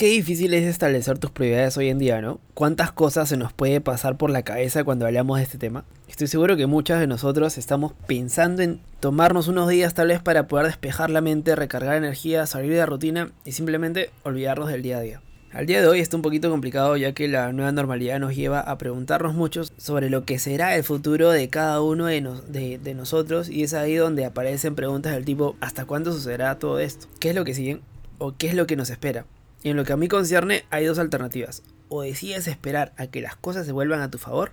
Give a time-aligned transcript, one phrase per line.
[0.00, 2.40] Qué difícil es establecer tus prioridades hoy en día, ¿no?
[2.54, 5.84] ¿Cuántas cosas se nos puede pasar por la cabeza cuando hablamos de este tema?
[6.08, 10.48] Estoy seguro que muchos de nosotros estamos pensando en tomarnos unos días tal vez para
[10.48, 14.96] poder despejar la mente, recargar energía, salir de la rutina y simplemente olvidarnos del día
[14.96, 15.20] a día.
[15.52, 18.60] Al día de hoy está un poquito complicado ya que la nueva normalidad nos lleva
[18.60, 23.50] a preguntarnos mucho sobre lo que será el futuro de cada uno de, de, nosotros
[23.50, 27.06] y es ahí donde aparecen preguntas del tipo ¿hasta cuándo sucederá todo esto?
[27.18, 27.82] ¿Qué es lo que sigue?
[28.16, 29.26] ¿O qué es lo que nos espera?
[29.62, 31.62] En lo que a mí concierne hay dos alternativas.
[31.88, 34.52] O decides esperar a que las cosas se vuelvan a tu favor,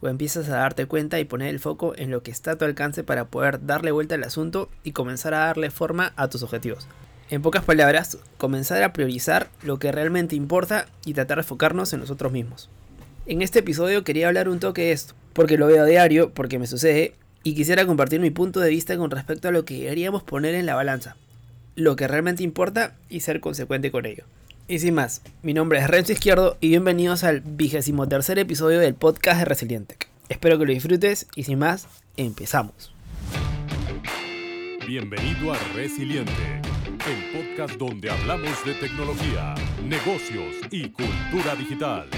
[0.00, 2.64] o empiezas a darte cuenta y poner el foco en lo que está a tu
[2.64, 6.86] alcance para poder darle vuelta al asunto y comenzar a darle forma a tus objetivos.
[7.28, 12.00] En pocas palabras, comenzar a priorizar lo que realmente importa y tratar de enfocarnos en
[12.00, 12.70] nosotros mismos.
[13.26, 16.58] En este episodio quería hablar un toque de esto, porque lo veo a diario, porque
[16.58, 20.22] me sucede, y quisiera compartir mi punto de vista con respecto a lo que deberíamos
[20.22, 21.16] poner en la balanza,
[21.80, 24.24] lo que realmente importa y ser consecuente con ello.
[24.68, 28.94] Y sin más, mi nombre es Renzo Izquierdo y bienvenidos al vigésimo tercer episodio del
[28.94, 29.96] podcast de Resiliente.
[30.28, 32.94] Espero que lo disfrutes y sin más, empezamos.
[34.86, 36.60] Bienvenido a Resiliente,
[37.08, 42.08] el podcast donde hablamos de tecnología, negocios y cultura digital.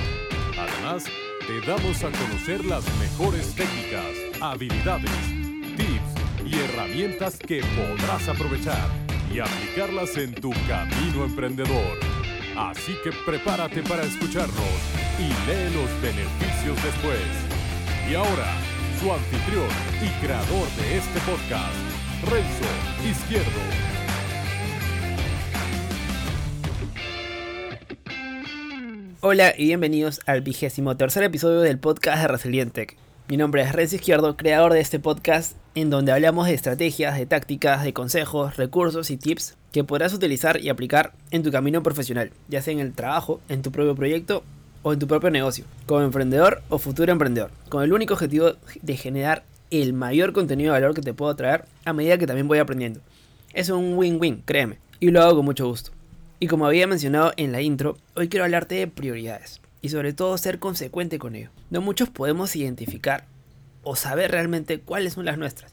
[0.59, 1.05] Además,
[1.47, 5.11] te damos a conocer las mejores técnicas, habilidades,
[5.77, 11.99] tips y herramientas que podrás aprovechar y aplicarlas en tu camino emprendedor.
[12.57, 14.57] Así que prepárate para escucharnos
[15.19, 17.21] y lee los beneficios después.
[18.11, 18.53] Y ahora,
[19.01, 19.69] su anfitrión
[20.03, 21.75] y creador de este podcast,
[22.31, 23.93] Renzo Izquierdo.
[29.21, 33.02] Hola y bienvenidos al vigésimo tercer episodio del podcast de Resilientec.
[33.33, 37.25] Mi nombre es Renzo Izquierdo, creador de este podcast en donde hablamos de estrategias, de
[37.25, 42.31] tácticas, de consejos, recursos y tips que podrás utilizar y aplicar en tu camino profesional,
[42.49, 44.45] ya sea en el trabajo, en tu propio proyecto
[44.83, 48.97] o en tu propio negocio, como emprendedor o futuro emprendedor, con el único objetivo de
[48.99, 52.59] generar el mayor contenido de valor que te puedo traer a medida que también voy
[52.59, 53.01] aprendiendo.
[53.55, 55.91] Es un win-win, créeme, y lo hago con mucho gusto.
[56.39, 60.39] Y como había mencionado en la intro, hoy quiero hablarte de prioridades y sobre todo
[60.39, 61.51] ser consecuente con ello.
[61.71, 63.27] No muchos podemos identificar
[63.83, 65.73] o saber realmente cuáles son las nuestras.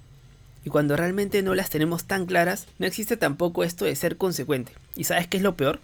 [0.65, 4.73] Y cuando realmente no las tenemos tan claras, no existe tampoco esto de ser consecuente.
[4.95, 5.79] ¿Y sabes qué es lo peor?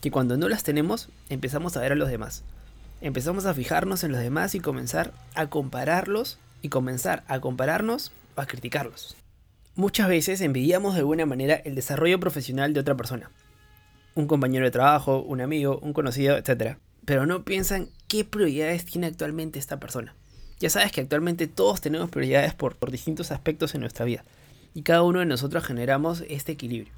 [0.00, 2.44] Que cuando no las tenemos, empezamos a ver a los demás.
[3.00, 8.40] Empezamos a fijarnos en los demás y comenzar a compararlos y comenzar a compararnos o
[8.40, 9.16] a criticarlos.
[9.74, 13.30] Muchas veces envidiamos de alguna manera el desarrollo profesional de otra persona.
[14.14, 16.76] Un compañero de trabajo, un amigo, un conocido, etc.
[17.04, 20.14] Pero no piensan qué prioridades tiene actualmente esta persona.
[20.60, 24.24] Ya sabes que actualmente todos tenemos prioridades por, distintos aspectos en nuestra vida
[24.72, 26.92] y cada uno de nosotros generamos este equilibrio.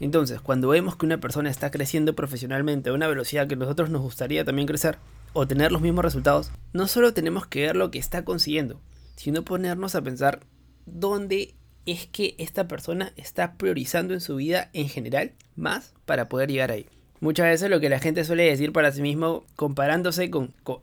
[0.00, 4.02] Entonces, cuando vemos que una persona está creciendo profesionalmente a una velocidad que nosotros nos
[4.02, 4.98] gustaría también crecer
[5.32, 8.80] o tener los mismos resultados, no solo tenemos que ver lo que está consiguiendo,
[9.16, 10.40] sino ponernos a pensar
[10.86, 11.54] dónde
[11.86, 16.70] es que esta persona está priorizando en su vida en general más para poder llegar
[16.70, 16.86] ahí.
[17.24, 20.82] Muchas veces lo que la gente suele decir para sí mismo comparándose con, con,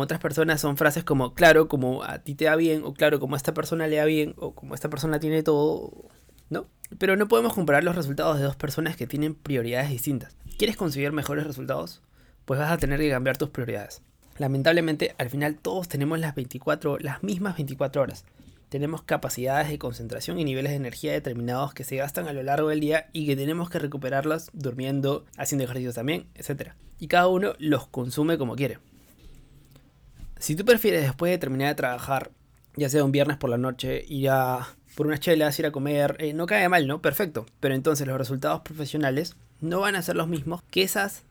[0.00, 3.34] otras personas son frases como, claro, como a ti te da bien, o claro, como
[3.34, 5.92] a esta persona le da bien, o como esta persona tiene todo,
[6.48, 6.68] ¿no?
[6.96, 10.34] Pero no podemos comparar los resultados de dos personas que tienen prioridades distintas.
[10.56, 12.00] ¿Quieres conseguir mejores resultados?
[12.46, 14.00] Pues vas a tener que cambiar tus prioridades.
[14.38, 18.24] Lamentablemente, al final todos tenemos las 24, las mismas 24 horas
[18.74, 22.70] tenemos capacidades de concentración y niveles de energía determinados que se gastan a lo largo
[22.70, 26.72] del día y que tenemos que recuperarlos durmiendo, haciendo ejercicios también, etc.
[26.98, 28.80] Y cada uno los consume como quiere.
[30.40, 32.32] Si tú prefieres después de terminar de trabajar,
[32.74, 36.16] ya sea un viernes por la noche, ir a por unas chelas, ir a comer,
[36.18, 37.00] eh, no cae mal, ¿no?
[37.00, 37.46] Perfecto.
[37.60, 41.22] Pero entonces los resultados profesionales no van a ser los mismos que esas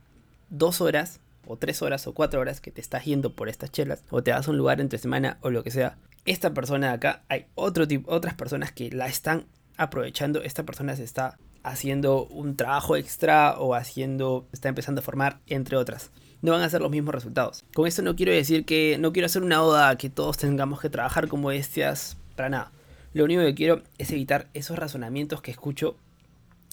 [0.50, 4.02] dos horas o tres horas o cuatro horas que te estás yendo por estas chelas
[4.12, 6.94] o te vas a un lugar entre semana o lo que sea esta persona de
[6.94, 9.46] acá, hay otro tipo, otras personas que la están
[9.78, 10.42] aprovechando.
[10.42, 15.78] Esta persona se está haciendo un trabajo extra o haciendo, está empezando a formar, entre
[15.78, 16.12] otras.
[16.42, 17.64] No van a ser los mismos resultados.
[17.74, 20.82] Con esto no quiero decir que, no quiero hacer una oda a que todos tengamos
[20.82, 22.72] que trabajar como bestias, para nada.
[23.14, 25.96] Lo único que quiero es evitar esos razonamientos que escucho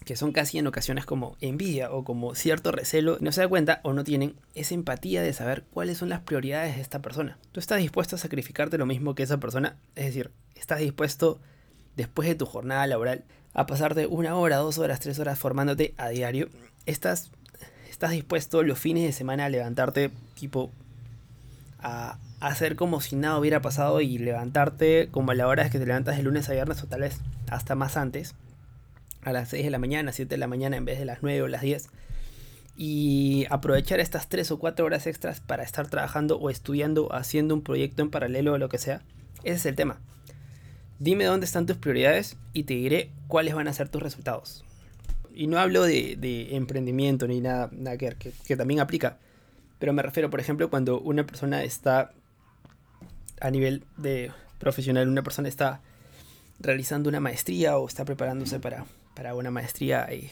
[0.05, 3.81] que son casi en ocasiones como envidia o como cierto recelo, no se da cuenta
[3.85, 7.39] o no tienen esa empatía de saber cuáles son las prioridades de esta persona.
[7.53, 11.39] Tú estás dispuesto a sacrificarte lo mismo que esa persona, es decir, estás dispuesto
[11.97, 16.09] después de tu jornada laboral a pasarte una hora, dos horas, tres horas formándote a
[16.09, 16.49] diario.
[16.87, 17.31] Estás,
[17.91, 20.71] estás dispuesto los fines de semana a levantarte tipo
[21.83, 25.87] a hacer como si nada hubiera pasado y levantarte como a la hora que te
[25.87, 27.19] levantas de lunes a viernes o tal vez
[27.49, 28.35] hasta más antes
[29.23, 31.43] a las 6 de la mañana, 7 de la mañana en vez de las 9
[31.43, 31.89] o las 10
[32.77, 37.63] y aprovechar estas 3 o 4 horas extras para estar trabajando o estudiando, haciendo un
[37.63, 39.03] proyecto en paralelo o lo que sea.
[39.45, 39.99] Ese es el tema.
[40.99, 44.65] Dime dónde están tus prioridades y te diré cuáles van a ser tus resultados.
[45.35, 49.19] Y no hablo de, emprendimiento ni nada, nada que, que, que también aplica.
[49.79, 52.13] Pero me refiero, por ejemplo, cuando una persona está
[53.41, 55.81] a nivel de profesional, una persona está
[56.59, 58.85] realizando una maestría o está preparándose para,
[59.21, 60.31] para una maestría y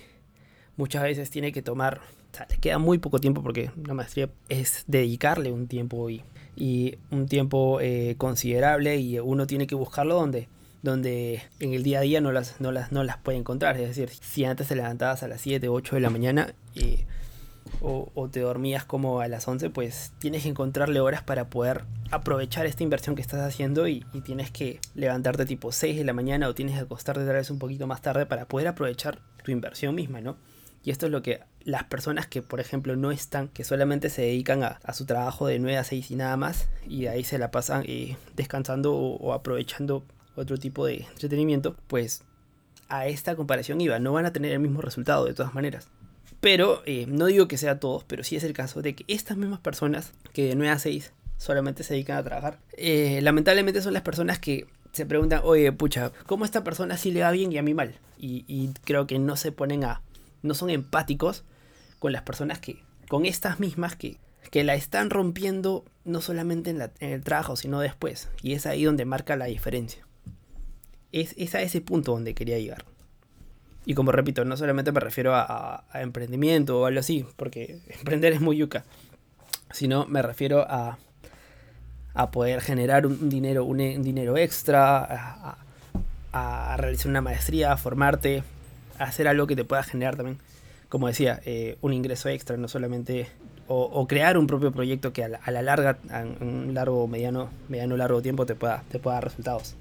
[0.78, 2.00] muchas veces tiene que tomar,
[2.32, 6.22] o sea, le queda muy poco tiempo porque una maestría es dedicarle un tiempo y,
[6.56, 10.48] y un tiempo eh, considerable y uno tiene que buscarlo donde
[10.80, 13.76] donde en el día a día no las, no las, no las puede encontrar.
[13.76, 17.00] Es decir, si antes te levantabas a las 7, 8 de la mañana y
[17.80, 22.66] o, te dormías como a las 11, pues tienes que encontrarle horas para poder aprovechar
[22.66, 26.54] esta inversión que estás haciendo y, tienes que levantarte tipo 6 de la mañana o
[26.54, 30.20] tienes que acostarte tal vez un poquito más tarde para poder aprovechar tu inversión misma,
[30.20, 30.36] ¿no?
[30.84, 34.22] Y esto es lo que las personas que, por ejemplo, no están, que solamente se
[34.22, 37.38] dedican a, su trabajo de 9 a 6 y nada más, y de ahí se
[37.38, 40.04] la pasan eh, descansando o aprovechando
[40.36, 42.22] otro tipo de entretenimiento, pues
[42.88, 45.88] a esta comparación iba, no van a tener el mismo resultado de todas maneras.
[46.40, 49.36] Pero eh, no digo que sea todos, pero sí es el caso de que estas
[49.36, 53.92] mismas personas que de 9 a 6 solamente se dedican a trabajar, eh, lamentablemente son
[53.92, 57.58] las personas que se preguntan, oye, pucha, ¿cómo esta persona sí le va bien y
[57.58, 57.94] a mí mal?
[58.18, 60.02] Y, creo que no se ponen a,
[60.42, 61.44] no son empáticos
[61.98, 64.18] con las personas que, con estas mismas que,
[64.50, 68.28] que la están rompiendo no solamente en, en el trabajo, sino después.
[68.42, 70.04] Y es ahí donde marca la diferencia.
[71.12, 72.84] Es, es a ese punto donde quería llegar.
[73.88, 78.42] Y como repito, no solamente me refiero a, emprendimiento o algo así, porque emprender es
[78.42, 78.84] muy yuca,
[79.70, 80.98] sino me refiero a,
[82.12, 85.56] a poder generar un dinero, un, dinero extra,
[86.34, 88.42] a, realizar una maestría, a formarte,
[88.98, 90.36] a hacer algo que te pueda generar también,
[90.90, 93.26] como decía, eh, un ingreso extra, no solamente,
[93.68, 97.48] o, crear un propio proyecto que a la, a la larga, en un largo, mediano,
[97.70, 99.76] mediano, largo tiempo te pueda, te pueda dar resultados.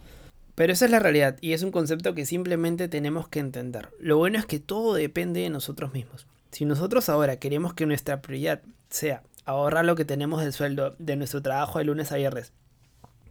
[0.58, 3.90] Pero esa es la realidad y es un concepto que simplemente tenemos que entender.
[4.00, 6.26] Lo bueno es que todo depende de nosotros mismos.
[6.50, 11.16] Si nosotros ahora queremos que nuestra prioridad sea ahorrar lo que tenemos del sueldo de
[11.16, 12.54] nuestro trabajo de lunes a viernes,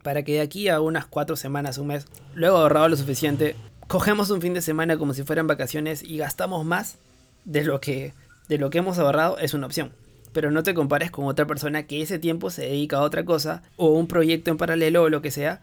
[0.05, 2.06] para que de aquí a unas cuatro semanas, un mes,
[2.37, 3.56] luego ahorrado lo suficiente,
[3.88, 6.96] cogemos un fin de semana como si fueran vacaciones y gastamos más
[7.44, 8.14] de lo que,
[8.49, 9.90] de lo que hemos ahorrado, es una opción.
[10.32, 13.64] Pero no te compares con otra persona que ese tiempo se dedica a otra cosa
[13.75, 15.61] o un proyecto en paralelo o lo que sea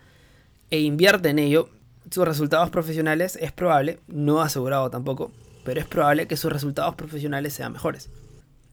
[0.73, 1.69] e invierte en ello,
[2.09, 5.31] sus resultados profesionales es probable, no asegurado tampoco,
[5.63, 8.09] pero es probable que sus resultados profesionales sean mejores.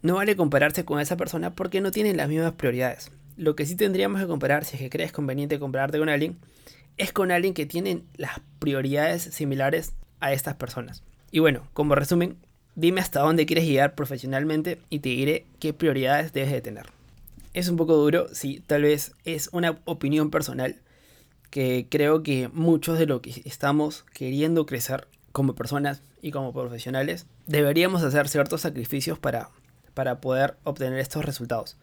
[0.01, 3.11] No vale compararse con esa persona porque no tienen las mismas prioridades.
[3.37, 6.39] Lo que sí tendríamos que comparar, si es que crees conveniente compararte con alguien,
[6.97, 11.03] es con alguien que tiene las prioridades similares a estas personas.
[11.31, 12.39] Y bueno, como resumen,
[12.77, 16.87] dime hasta dónde quieres llegar profesionalmente y te diré qué prioridades debes de tener.
[17.53, 20.81] Es un poco duro, sí, tal vez es una opinión personal,
[21.51, 27.27] que creo que muchos de lo que estamos queriendo crecer como personas y como profesionales,
[27.47, 29.51] deberíamos hacer ciertos sacrificios para,
[29.95, 31.77] para poder obtener estos resultados.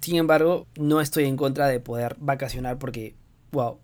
[0.00, 3.14] Sin embargo, no estoy en contra de poder vacacionar porque,
[3.52, 3.78] wow,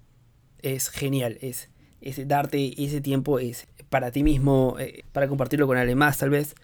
[0.63, 1.71] es genial, es,
[2.01, 6.31] es darte ese tiempo es para ti mismo, eh, para compartirlo con alguien más tal
[6.31, 6.55] vez,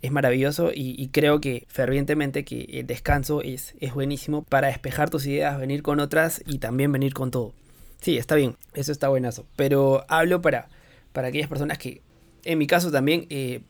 [0.00, 5.10] es maravilloso y, y, creo que fervientemente que el descanso es, es buenísimo para despejar
[5.10, 7.52] tus ideas, venir con otras y también venir con todo.
[8.00, 9.46] Sí, está bien, eso está buenazo.
[9.56, 10.68] Pero hablo para,
[11.12, 12.02] para aquellas personas que,
[12.44, 13.62] en mi caso también, eh,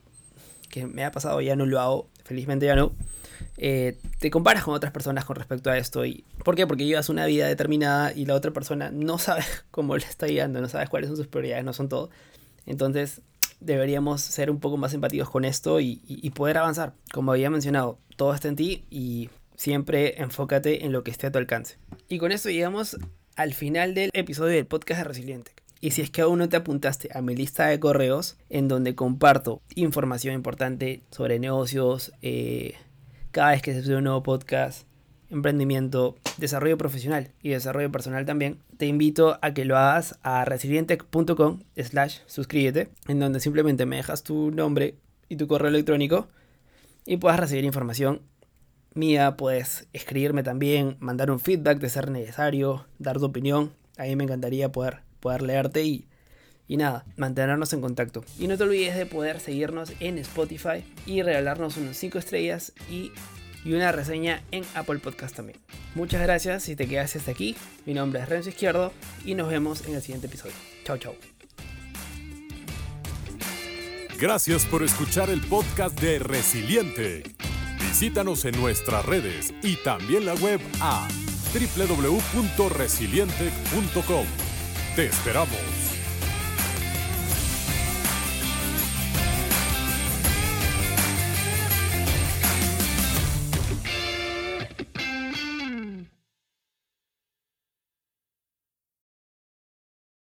[0.69, 2.93] que me ha pasado, ya no lo hago, felizmente ya no.
[3.57, 6.05] Eh, te comparas con otras personas con respecto a esto.
[6.05, 6.65] Y, ¿Por qué?
[6.65, 10.61] Porque llevas una vida determinada y la otra persona no sabe cómo le está guiando,
[10.61, 12.09] no sabes cuáles son sus prioridades, no son todo.
[12.65, 13.21] Entonces
[13.59, 16.93] deberíamos ser un poco más empáticos con esto y, y poder avanzar.
[17.11, 21.31] Como había mencionado, todo está en ti y siempre enfócate en lo que esté a
[21.31, 21.77] tu alcance.
[22.07, 22.97] Y con esto llegamos
[23.41, 25.51] al final del episodio del podcast de Resiliente.
[25.79, 28.93] Y si es que aún no te apuntaste a mi lista de correos, en donde
[28.93, 32.75] comparto información importante sobre negocios, eh,
[33.31, 34.85] cada vez que se sube un nuevo podcast,
[35.31, 41.61] emprendimiento, desarrollo profesional y desarrollo personal también, te invito a que lo hagas a resilientec.com
[41.77, 44.93] slash suscríbete, en donde simplemente me dejas tu nombre
[45.29, 46.27] y tu correo electrónico
[47.07, 48.21] y puedas recibir información
[48.93, 53.73] mía, puedes escribirme también, mandar un feedback de ser necesario, dar tu opinión.
[53.97, 56.07] A mí me encantaría poder, poder leerte y,
[56.67, 58.23] y nada, mantenernos en contacto.
[58.39, 63.11] Y no te olvides de poder seguirnos en Spotify y regalarnos unos 5 estrellas y,
[63.63, 65.59] y, una reseña en Apple Podcast también.
[65.95, 67.55] Muchas gracias si te quedaste hasta aquí.
[67.85, 68.91] Mi nombre es Renzo Izquierdo
[69.25, 70.55] y nos vemos en el siguiente episodio.
[70.83, 71.15] Chao, chao.
[74.19, 77.23] Gracias por escuchar el podcast de Resiliente
[77.91, 81.09] Visítanos en nuestras redes y también la web a
[81.53, 84.25] www.resilientec.com.
[84.95, 85.90] Te esperamos.